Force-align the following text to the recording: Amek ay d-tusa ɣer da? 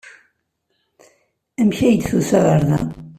Amek 1.61 1.79
ay 1.87 1.95
d-tusa 1.97 2.39
ɣer 2.45 2.61
da? 2.67 2.79